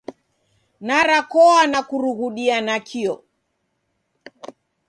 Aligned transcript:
Narakoa 0.87 1.67
na 1.71 1.81
kurughudia 1.87 2.61
nakio. 2.61 3.15